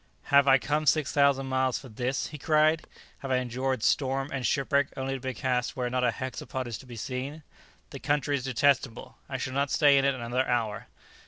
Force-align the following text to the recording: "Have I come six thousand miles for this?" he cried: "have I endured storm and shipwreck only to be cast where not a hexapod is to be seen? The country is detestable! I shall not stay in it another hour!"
"Have 0.33 0.47
I 0.47 0.57
come 0.57 0.87
six 0.87 1.11
thousand 1.11 1.45
miles 1.45 1.77
for 1.77 1.87
this?" 1.87 2.25
he 2.29 2.39
cried: 2.39 2.87
"have 3.19 3.29
I 3.29 3.37
endured 3.37 3.83
storm 3.83 4.31
and 4.33 4.43
shipwreck 4.47 4.87
only 4.97 5.13
to 5.13 5.19
be 5.19 5.35
cast 5.35 5.75
where 5.75 5.91
not 5.91 6.03
a 6.03 6.09
hexapod 6.09 6.65
is 6.65 6.79
to 6.79 6.87
be 6.87 6.95
seen? 6.95 7.43
The 7.91 7.99
country 7.99 8.35
is 8.35 8.45
detestable! 8.45 9.17
I 9.29 9.37
shall 9.37 9.53
not 9.53 9.69
stay 9.69 9.99
in 9.99 10.03
it 10.05 10.15
another 10.15 10.47
hour!" 10.47 10.87